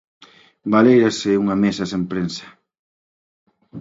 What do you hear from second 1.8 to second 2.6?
sen prensa.